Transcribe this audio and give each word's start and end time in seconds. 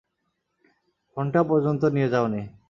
ফোনটা 1.17 1.41
পর্যন্ত 1.43 1.81
নিয়ে 1.95 2.09
যাওনি। 2.09 2.41